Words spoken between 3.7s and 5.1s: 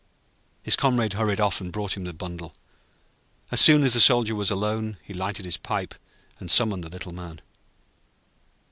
as the Soldier was alone,